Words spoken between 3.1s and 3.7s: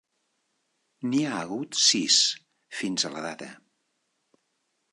la data.